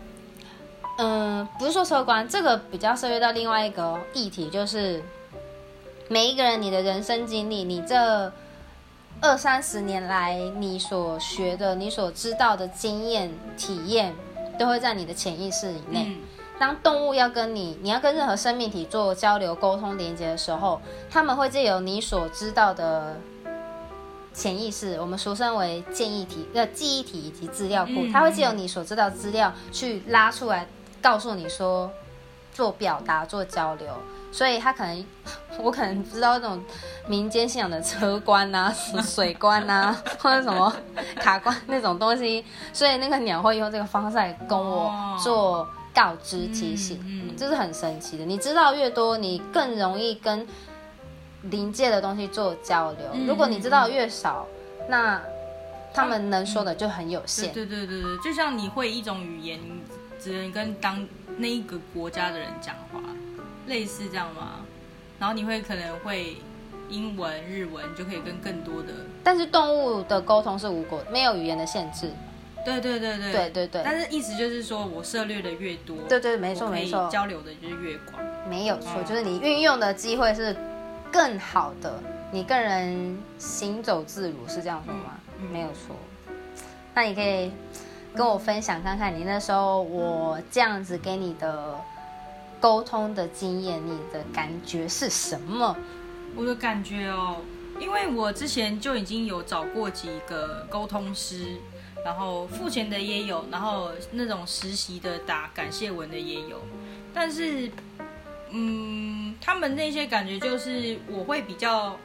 [0.98, 5.02] 嗯、不是说车关，这个比较涉猎到另外一个议题，就是
[6.08, 8.32] 每一个人你的人生经历，你这
[9.20, 14.14] 二三十年来你所学的、你所知道的经验、体验，
[14.58, 16.04] 都会在你的潜意识以内。
[16.06, 16.16] 嗯
[16.58, 23.18] 当动物要跟你，你要跟任何生命体做交流、沟通、连接的时候，他们会借由你所知道的
[24.32, 30.66] 潜意识，我们俗称为建议体、呃记忆体以及资料库，嗯它会借由你所知道资料去拉出来，
[31.02, 31.90] 告诉你说
[32.54, 33.92] 做表达、做交流。
[34.32, 35.04] 所以他可能，
[35.62, 36.62] 我可能知道那种
[37.08, 40.74] 民间信仰的车关呐、 什么水关呐、 或者什么
[41.16, 46.98] 卡关那种东西，所以那个鸟会用这个方式来跟我哦做告知提醒。
[47.06, 48.24] 嗯嗯这是很神奇的。
[48.24, 50.46] 你知道越多，你更容易跟
[51.42, 53.00] 临界的东西做交流。
[53.12, 54.46] 嗯如果你知道越少，
[54.88, 55.20] 那
[55.94, 57.52] 他们能说的就很有限。
[57.52, 59.80] 对对对对，就像你会一种语言，你
[60.20, 61.06] 只能跟当
[61.38, 63.00] 那一个国家的人讲话，
[63.66, 64.60] 类似这样吗？
[65.18, 66.36] 然后你会可能会
[66.88, 68.92] 英文、日文，就可以跟更多的。
[69.24, 72.10] 但是动物的沟通是无国，没有语言的限制。
[72.64, 78.20] 对对对对对对对但是意思就是说我涉猎的越多，对对，没错没错，交流的就是越广。
[78.50, 80.54] 没有错，嗯就是你运用的机会是
[81.12, 81.98] 更好的，
[82.32, 85.12] 你个人行走自如，是这样说吗？
[85.38, 85.94] 嗯嗯没有错。
[86.92, 87.52] 那你可以
[88.16, 91.74] 跟我分享看看，你那时候我这样子给你的
[92.60, 95.76] 沟通的经验，你的感觉是什么？
[96.34, 97.36] 我的感觉哦，
[97.80, 101.56] 因为我之前就已经有找过几个沟通师，
[102.04, 106.60] 然后付钱的也有，然后那种实习的打感谢文的也有，
[107.14, 107.70] 但是，
[108.50, 111.96] 嗯，他们那些感觉就是我会比较，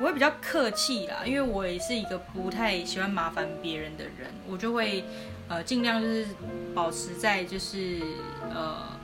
[0.00, 5.04] 我会比较客气啦，因为我也是一个不太喜欢麻烦别人的人，我就会
[5.48, 6.26] 呃尽量就是
[6.74, 8.00] 保持在就是
[8.52, 8.98] 呃。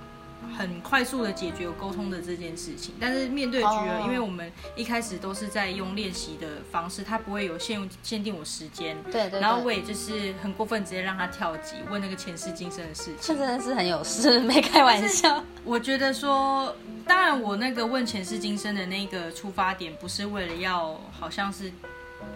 [0.59, 13.14] 很快速的解决沟通的这件事情，但是面对局儿哦因为我们一开始都是在用练习的方式，他不会有限限定我时间，对对对，然后我也就是很过分，直接让他跳级问那个前世今生的事情。
[13.20, 15.42] 这真的是很有事，没开玩笑。
[15.64, 16.74] 我觉得说，
[17.06, 21.70] 当然我那个问前世今生的那个出发点，不是为了要好像是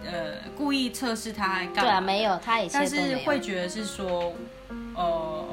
[0.05, 3.11] 呃故意测试他还干嘛对啊，没有，他一切但是。
[3.25, 4.33] 会觉得是说，
[4.95, 5.45] 呃，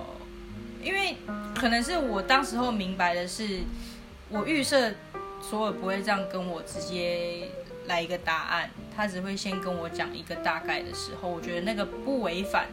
[0.82, 1.16] 因为
[1.54, 3.60] 可能是我当时候明白的是，
[4.28, 4.92] 我预设
[5.40, 7.48] 索尔不会这样跟我直接
[7.86, 12.66] 来一个答案，他只会先跟我讲一个大概的时候，我觉得那个不违反。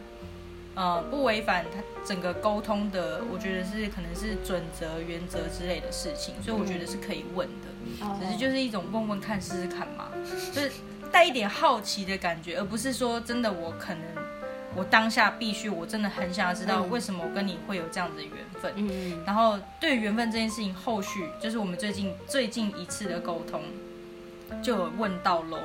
[0.74, 8.04] 呃，不违反他整个沟通的，我觉得是可能是准则、原则之类的事情，所以我觉得是可以问的。
[8.04, 10.10] 哦只是就是一种问问看、试试看嘛，
[10.52, 10.70] 就是
[11.10, 14.02] 带一点好奇的感觉，而不是说真的我可能
[14.76, 18.72] 我当下必须，我真的很想要知道嗯为什么我跟你会有这样子的缘分。
[18.76, 23.62] 嗯，然后对于缘分这件事情，后续就是我们最近最近一次的沟通，
[24.62, 25.58] 就有问到喽。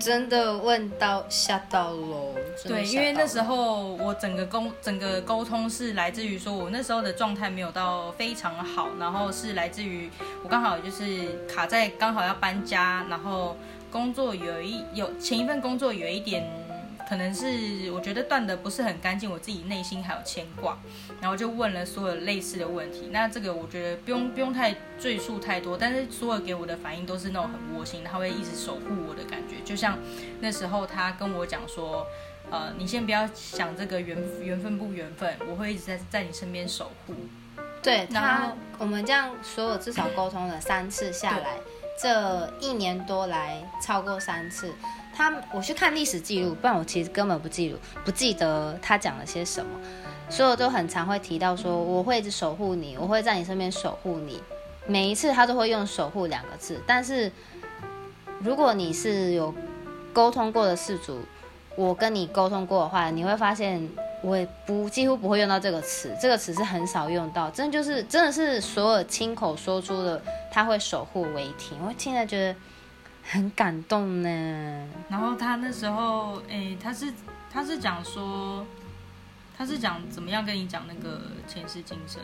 [0.00, 2.34] 真的问到吓到喽。
[2.64, 10.10] 对，因为那时候我整个沟整个沟通是来自于说我那时候的状态没有到非常好，然后是来自于
[10.42, 13.56] 我刚好就是卡在刚好要搬家，然后
[13.92, 16.44] 工作有一有前一份工作有一点
[17.08, 20.78] 可能是我觉得断的不是很干净，我自己内心还有牵挂，
[21.20, 23.10] 然后就问了所有类似的问题。
[23.12, 29.98] 那这个我觉得不用不用太赘述太多，但是所有给我的反应都是那种很窝心，他会一直守护我的感觉，就像
[30.40, 32.06] 那时候他跟我讲说。
[32.48, 37.12] 呃，你先不要想这个缘缘分不缘分，我会一直在在你身边守护。
[37.82, 41.58] 对然他后，我们这样所有至少沟通了三次下来，
[42.00, 44.72] 这一年多来超过三次。
[45.16, 49.70] 他我去看历史记录，不然我其实根本不记录，不记得他讲了些什么。
[50.28, 54.42] 所有都很常会提到说，我会一直守护你，我会在你身边守护你。
[54.86, 57.32] 每一次他都会用“守护”两个字，但是
[58.40, 59.54] 如果你是有
[60.12, 61.20] 沟通过的事主，
[61.76, 63.88] 我跟你沟通过的话，你会发现
[64.22, 70.20] 我也不几乎不会用到这个词，这个词是很少用到，真的就是真的是所有亲口说出的，
[70.52, 72.58] 他会守护为停，我听了觉得
[73.28, 74.88] 很感动呢。
[75.08, 77.12] 然后他那时候，诶，他是
[77.52, 78.64] 他是讲说，
[79.56, 82.22] 他是讲怎么样跟你讲那个前世今生，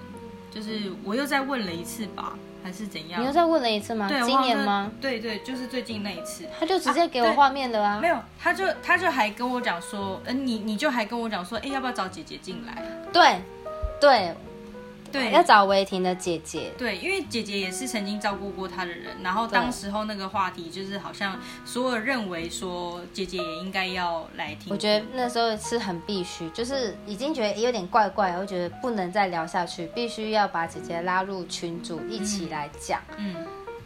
[0.51, 3.21] 就是我又再问了一次吧，还是怎样？
[3.21, 4.09] 你又再问了一次吗？
[4.09, 4.91] 对，今年吗？？
[5.01, 6.45] 对对，就是最近那一次。
[6.59, 7.99] 他就直接给我画面了啊。
[8.01, 12.83] 没有，他就他就还跟我讲说，嗯、你你就还跟我讲说，哎，要不要找姐姐进来？
[13.12, 13.41] 对
[14.01, 14.35] 对，
[15.12, 16.72] 对，要找维婷的姐姐。
[16.79, 33.01] 对，因为姐姐也是曾经照顾过她的人，然后对当时候那个话题就是好像所有认为说姐姐也应该要来听，我觉得那时候是很必须，就是已经觉得有点怪怪，我觉得不能再聊下去，必须要把姐姐拉入群组一起来讲。
[33.18, 33.37] 嗯，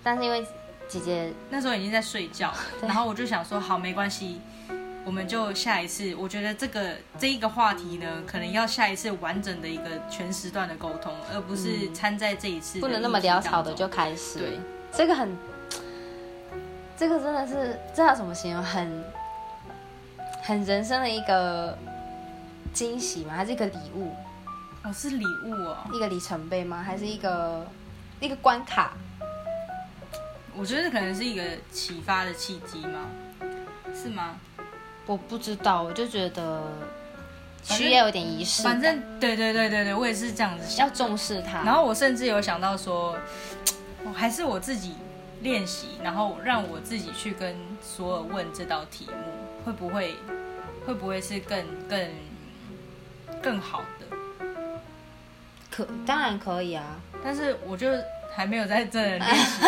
[0.02, 0.46] 但是因为
[0.88, 4.40] 姐姐那时候已经在睡觉了， 然后我就想说好没关系。
[5.06, 14.40] 我们就下一次，我觉得这个这一个话题呢，可能要下一次完整的一个全时段的沟通，而不是掺在这一次嗯不能那么潦草的就开始。
[14.40, 14.58] 对，
[14.92, 15.36] 这个很，
[16.98, 18.60] 这个真的是这要怎么形容？
[18.60, 19.04] 很
[20.42, 21.78] 很人生的一个
[22.74, 23.34] 惊喜吗？
[23.36, 24.12] 还是一个礼物？
[24.82, 25.76] 哦，是礼物哦。
[25.92, 26.82] 一个里程碑吗？
[26.82, 27.64] 还是一个
[28.18, 28.94] 一个关卡？
[30.56, 33.06] 我觉得可能是一个启发的契机吗？
[33.94, 34.36] 是吗？
[35.06, 36.62] 我不知道，我就觉得
[37.62, 40.88] 需要有点仪式感，反正对对对对对，我也是这样子想。
[40.88, 41.62] 要重视它。
[41.62, 43.16] 然后我甚至有想到说，
[44.04, 44.94] 我还是我自己
[45.42, 49.12] 练习，然后让我自己去跟索尔问这道题目，
[49.64, 50.16] 会不会
[50.86, 52.10] 会不会是更更
[53.40, 54.06] 更好的？
[55.70, 57.88] 可当然可以啊，但是我就
[58.34, 59.60] 还没有在这练习。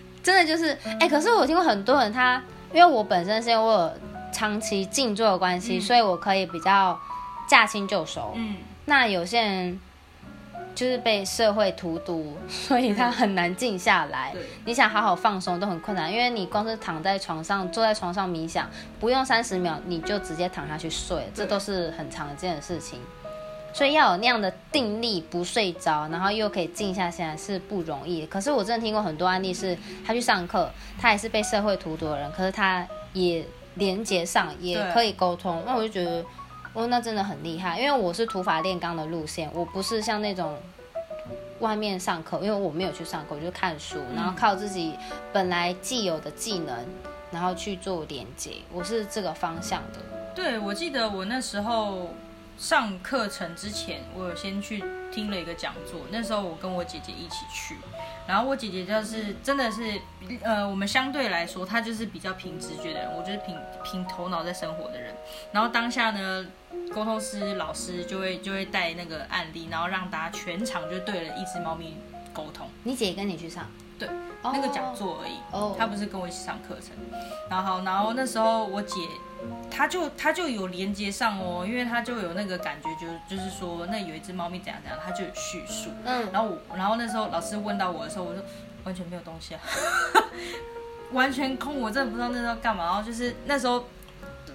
[0.23, 2.41] 真的就是，哎、可是我听过很多人他，
[2.73, 3.91] 因为我本身是因为我有
[4.31, 6.99] 长期静坐的关系，嗯所以我可以比较
[7.47, 8.33] 驾轻就熟。
[8.35, 8.55] 嗯，
[8.85, 9.79] 那有些人
[10.73, 14.31] 就是被社会荼毒， 所以他很难静下来。
[14.31, 22.99] 对，你想好好放松都很困难，因为你光是躺在床上、坐在床上冥想，不用三十秒你就直接躺下去睡，这都是很常见的事情。
[23.73, 28.25] 所以要有那样的定力，不睡着，然后又可以静下心来是不容易。
[28.25, 35.63] 可是我真的听过很多案例，是他去上课，他也是被社会荼毒的人，可是他也连接上，也可以沟通。
[35.65, 36.23] 那我就觉得，
[36.73, 37.79] 哦，那真的很厉害。
[37.79, 40.57] 因为我是土法炼钢的路线，我不是像那种
[41.59, 44.93] 外面上课，因为我没有去上课，我就看书，然后靠自己
[45.31, 46.75] 本来既有的技能，
[47.31, 48.51] 然后去做连接。
[48.73, 49.99] 我是这个方向的。
[50.35, 52.09] 对，我记得我那时候
[52.61, 56.01] 上课程之前，我有先去听了一个讲座。
[56.11, 57.75] 那时候我跟我姐姐一起去，
[58.27, 59.99] 然后我姐姐就是真的是，
[60.43, 65.11] 呃，我们相对来说，她就是比较凭直觉的人，我就是凭凭头脑在生活的人。
[65.51, 66.45] 然后当下呢，
[66.93, 71.97] 沟通师老师就会就会带那个案例，然后让大家全场就对了一只猫咪
[72.31, 72.69] 沟通。
[72.83, 73.65] 你姐跟你去上？
[73.97, 74.07] 对，
[74.43, 75.37] 哦那个讲座而已。
[75.51, 76.91] 哦他不是跟我一起上课程，
[77.49, 78.99] 然后然后那时候我姐，
[79.69, 85.89] 她就它就有连接上哦，因为它就有那个感觉就，就是说那有一只猫咪怎样怎样，它就有叙述。
[86.05, 88.43] 嗯，然后我，然后那时候老师问到我的时候，我说
[88.83, 89.61] 完全没有东西啊，
[91.11, 92.85] 完全空，我真的不知道那时候干嘛。
[92.85, 93.85] 然后就是那时候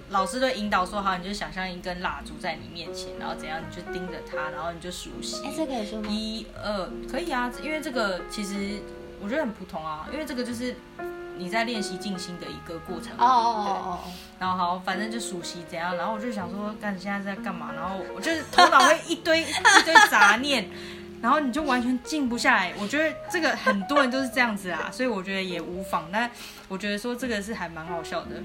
[0.09, 5.45] 老师都引导说，好，你就想象一根蜡烛在你面前，然后怎样，你就盯着它，然后你就熟悉。
[5.45, 6.09] 哎，这可以说吗？
[6.09, 8.79] 一二可以啊，因为这个其实
[9.21, 10.75] 我觉得很普通啊，因为这个就是
[11.37, 13.13] 你在练习静心的一个过程。
[13.17, 17.71] 哦哦哦哦哦，然后好，反正就熟悉怎样，然后我就想说，干你现在在干嘛？
[17.75, 20.69] 然后我就是头脑会一堆一堆杂念，
[21.21, 22.73] 然后你就完全静不下来。
[22.79, 26.09] 我觉得这个很多人都是这样子啊，所以我觉得也无妨。
[26.11, 26.29] 但
[26.67, 28.41] 我觉得说这个是还蛮好笑的。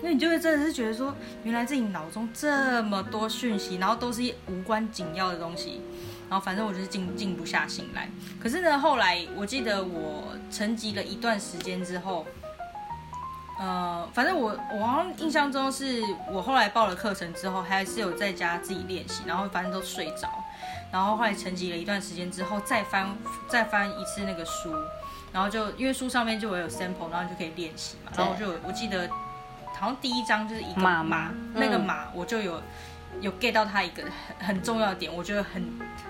[0.00, 1.12] 因为你就会真的是觉得说，
[1.42, 5.82] 原来自己脑中这么多讯息，然后都是无关紧要的东西，
[6.28, 8.08] 然后反正我就是静静不下心来。
[8.40, 12.26] 可是呢，后来我记得我沉寂了一段时间之后，
[13.58, 20.28] 呃，反正我我好像印象中是我后来报了课程之后，还是有在家自己练习，然后反正都睡着，
[20.92, 23.16] 然后后来沉寂了一段时间之后，再翻
[23.48, 24.72] 再翻一次那个书，
[25.32, 29.08] 然后就因为书上面就会有 sample，然后你就可以练习嘛，然后我就我记得
[29.74, 32.60] 好像第一章就是一个马马嘛，那个嗯马我就有。
[33.20, 35.62] 有 get 到他一个很很重要的点，我觉得很，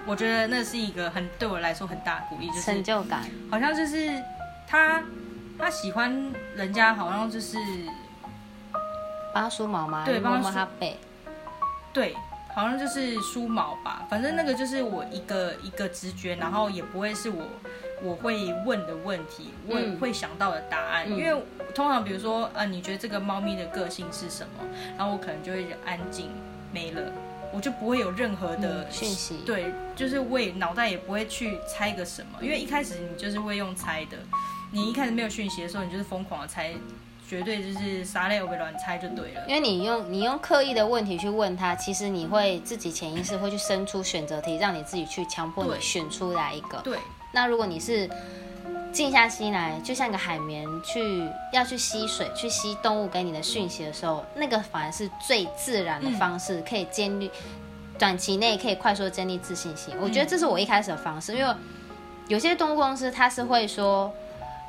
[0.07, 3.23] 我觉得那是一个很对我来说很大的鼓励，就是成就感。
[3.51, 4.23] 好像就是
[4.67, 5.03] 他
[5.59, 7.57] 他喜欢人家，好像就是
[9.33, 10.05] 帮他梳毛吗？
[10.05, 10.99] 对帮他背。
[11.93, 12.15] 对，
[12.55, 17.45] 好像就是梳毛吧，反正那个就是我一个一个直觉，然后也不会是我
[18.03, 21.43] 我会问的问题，问、嗯会想到的答案，嗯因为
[21.75, 24.65] 通常比如说啊，你觉得这个猫咪的个性是什么，
[24.97, 26.31] 然后我可能就会安静
[26.73, 27.13] 没了。
[27.51, 34.19] 我就不会有任何的嗯讯息对，就是我也脑袋也不会去猜个什么，因为一开始你就是会用猜的，
[34.71, 36.75] 你一开始没有讯息的时候，你就是疯狂的猜，
[37.27, 39.43] 绝对就是啥类我被乱猜就对了。
[39.49, 46.79] 因为你用你用刻意的问题去问他，其实你会自己潜意识会去生出选择题，让你自己去强迫你选出来一个。
[46.85, 46.99] 对，
[47.33, 48.07] 那如果你是
[48.99, 57.31] 静下心来，就像个海绵去要去吸水、去吸动物给你的讯息的时候，那个反而是最自然的方式，可以建立
[57.97, 59.95] 短期内可以快速建立自信心。
[60.01, 61.55] 我觉得这是我一开始的方式，因为
[62.27, 64.13] 有些动物公司它是会说，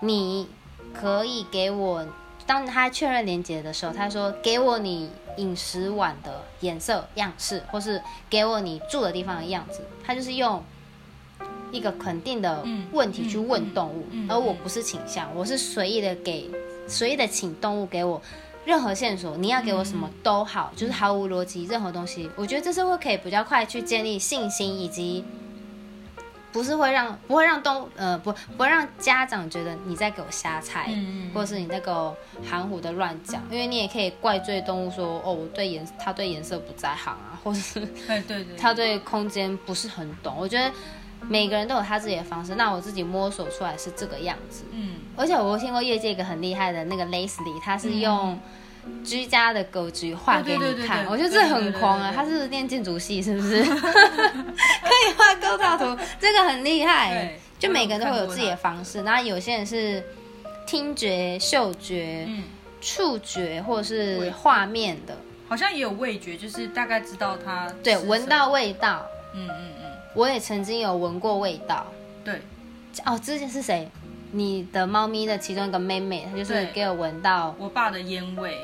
[0.02, 0.48] 你
[0.94, 2.06] 可以给我，
[2.46, 8.00] 当他确认连接的时候，他说给我你饮食碗的颜色样式，或是
[8.30, 10.64] 给我你住的地方的样子，他就是用。
[11.72, 16.50] 一个肯定的嗯问题去问动物，而我不是倾向，我是随意的给
[16.88, 18.22] 随意的请动物给我
[18.66, 25.24] 任何线索，你要给我什么都好，就是毫无逻辑，任何东西，我觉得这是会可以比较快去建立信心以及
[26.52, 30.90] 不是会让不会让动物呃不不会让家长觉得你在给我瞎猜，
[31.32, 40.36] 或者是你在给我含糊的乱讲，因为你也可以怪罪动物说哦我对颜它对颜色不在行啊，或者是对对对，他对空间不是很懂。
[40.40, 40.72] 我觉得
[41.28, 44.64] 每个人都有他自己的方式，那我自己摸索出来是这个样子。
[44.72, 48.40] 嗯而且我听过业界一个很厉害的那个 Leslie，他是用
[49.04, 52.12] 居家的格局画给你看，我觉得这很狂啊！
[52.16, 53.62] 他是念建筑系是不是？
[53.68, 57.40] 可以画构造图，这个很厉害对。
[57.60, 60.02] 就每个人都会有自己的方式，然后有些人是
[60.66, 62.44] 听觉、嗅觉、嗯，
[62.80, 65.18] 触觉或者是画面的，
[65.50, 69.06] 好像也有味觉，就是大概知道它对，闻，到味道。
[69.36, 71.86] 嗯嗯嗯，我也曾经有闻过味道。
[72.24, 72.42] 对，
[73.06, 73.90] 哦，之前是谁？
[74.32, 78.58] 你的猫咪的其中一个妹妹，她就是对给我闻到我爸的烟味，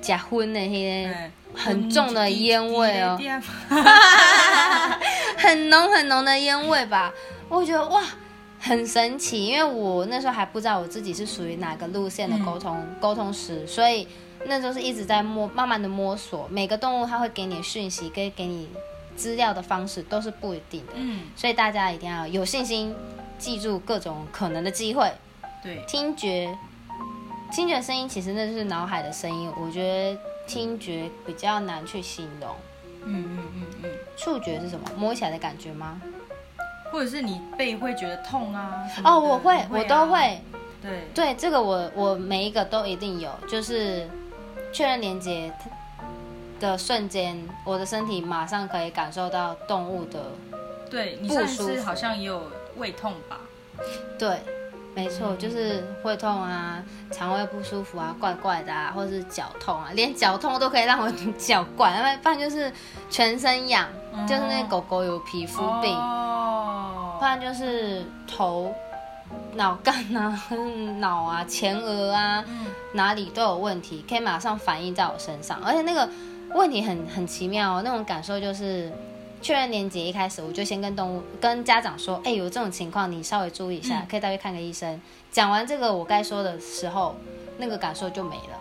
[0.00, 3.84] 假婚的那些哎很重的烟味哦嗯
[5.36, 7.12] 很浓很浓的烟味吧。
[7.50, 8.02] 我觉得哇，
[8.58, 14.08] 很神奇，因为我那时候还不知道我自己是属于哪个路线的沟通、沟通师，所以
[14.46, 16.48] 那时候是一直在摸，慢慢的摸索。
[16.50, 18.68] 每个动物它会给你的讯息跟给你
[19.16, 22.94] 资料的方式都是不一定的，嗯，所以大家一定要有信心，
[23.38, 25.10] 记住各种可能的机会。
[25.62, 26.56] 对，听觉，
[27.52, 32.54] 听觉声音其实那就是脑海的声音，我觉得听觉比较难去形容。
[33.06, 34.88] 嗯嗯嗯嗯，触觉是什么？
[34.96, 36.00] 摸起来的感觉吗？
[36.90, 38.84] 或者是你背会觉得痛啊？
[39.04, 40.06] 哦，我会，我都。
[40.06, 40.40] 会。
[40.80, 44.06] 对，对，这个我我每一个都一定有，就是
[44.70, 45.50] 确认连接
[46.64, 50.20] 的瞬间，我的身体马上可以感受到动物的。
[50.90, 52.42] 对你上一不舒服次好像也有
[52.76, 53.40] 胃痛吧？
[54.18, 54.40] 对，
[54.94, 62.72] 没错，就是会痛啊，肠胃不舒服啊，怪怪的啊，或者是脚痛啊，连脚痛都可以让我 脚怪，要不然就是
[63.10, 63.88] 全身痒，
[64.26, 65.94] 就是那狗狗有皮肤病。
[65.96, 68.74] 哦不然就是头、
[69.54, 70.38] 脑干啊、
[70.98, 75.58] 脑啊、前额啊，嗯哪里都有问题，可以马上反映在我身上。
[75.64, 76.06] 而且那个
[76.54, 78.90] 问题很很奇妙哦，那种感受就是
[79.42, 85.00] 确认连接一开始，我就先跟动物、跟家长说，哎、有这种情况，你稍微注意一下，嗯可以带去看个医生。
[85.30, 87.16] 讲完这个我该说的时候，
[87.58, 88.60] 那个感受就没了。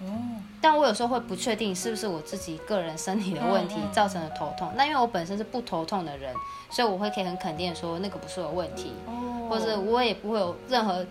[0.00, 0.12] 哦，
[0.60, 4.70] 但我有时候会不确定是不是我自己个人身体的问题造成的头痛。
[4.76, 6.34] 那因为我本身是不头痛的人，
[6.70, 11.06] 所以我会可以很肯定的说那个不是我的问题，哦或者我也不会有任何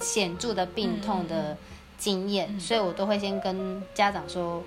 [0.00, 1.56] 显著的病痛嗯的
[1.98, 4.62] 经验，嗯所以我都会先跟家长说，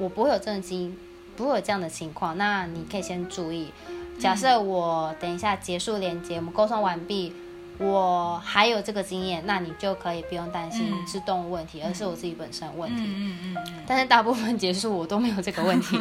[0.00, 0.96] 我不会有这种经，
[1.36, 2.36] 不会有这样的情况。
[2.36, 3.72] 那你可以先注意。
[4.18, 7.32] 假设我等一下结束连接，我们沟通完毕。
[7.78, 13.02] 我还有这个经验，那你就可以不用担心嗯是动物问题，而是我自己本身的问题。
[13.06, 15.98] 嗯嗯嗯嗯， 但是大部分结束我都没有这个问题，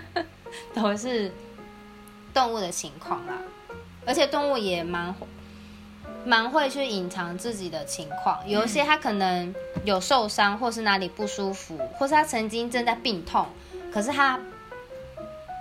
[0.74, 1.32] 都是
[2.34, 3.38] 动物的情况啦。
[4.04, 5.14] 而且动物也蛮
[6.28, 9.54] 蛮会去隐藏自己的情况，有一些他可能
[9.84, 13.46] 有受伤，或是哪里不舒服，或是他曾经正在病痛，
[13.90, 14.38] 可是他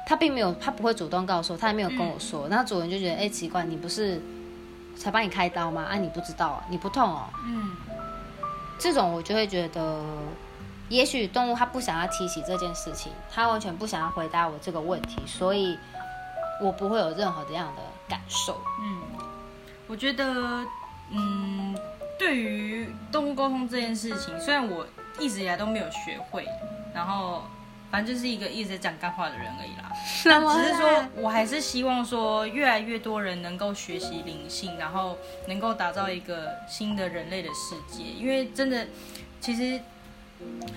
[0.05, 4.21] 他并没有，他不会主动告诉我，他也没有跟我说，那主人就觉得，哎、奇怪，你不是
[4.97, 5.83] 才帮你开刀吗？
[5.89, 7.71] 啊，你不知道啊，你不痛哦，嗯
[8.77, 10.03] 这种我就会觉得，
[10.89, 15.79] 也许动物它不想要提起这件事情，它完全不想要回答我这个问题，所以
[16.61, 18.59] 我不会有任何这样的感受。
[18.81, 18.96] 嗯，
[19.87, 20.65] 我觉得，
[21.11, 21.75] 嗯，
[22.19, 24.85] 对于动物沟通这件事情，虽然我
[25.19, 26.45] 一直以来都没有学会，
[26.93, 27.43] 然后
[27.89, 29.91] 反正就是一个一直在讲干话的人而已啦。
[30.25, 35.17] 那只是说，我还是希望说，越来越多人能够学习灵性，然后
[35.47, 38.03] 能够打造一个新的人类的世界。
[38.03, 38.87] 因为真的，
[39.39, 39.79] 其实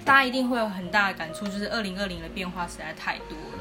[0.05, 3.60] 大家一定会有很大的感触，就是二零二零的变化实在太多了。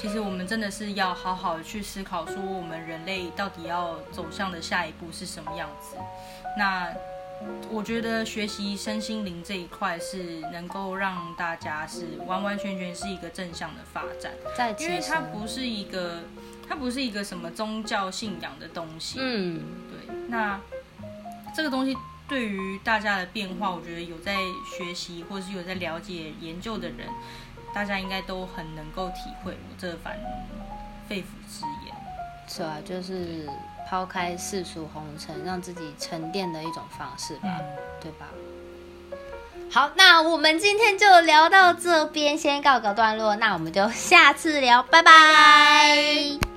[0.00, 5.96] 其实我们真的是要好好去思考，说我们人类到底要走向的下一步是什么样子。
[6.58, 6.92] 那
[7.68, 14.32] 我觉得学习身心灵这一块是能够让大家是完完全全是一个正向的发展。
[14.56, 16.22] 在因为它不是一个，
[16.68, 19.18] 它不是一个什么宗教信仰的东西。
[19.20, 20.60] 嗯，对，那
[21.54, 21.96] 这个东西
[22.28, 24.36] 对于大家的变化，我觉得有在
[24.78, 27.08] 学习或是有在了解研究的人，
[27.74, 30.16] 大家应该都很能够体会我这番
[31.08, 31.94] 肺腑之言。
[32.46, 33.48] 是啊，就是
[33.88, 37.48] 抛开世俗红尘，让自己沉淀的一种方式吧，
[38.00, 38.26] 对吧？
[39.70, 46.53] 好，那我们今天就聊到这边，先告个段落，那我们就下次聊，拜拜